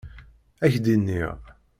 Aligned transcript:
Ad 0.63 0.69
k-d-iniɣ. 0.73 1.35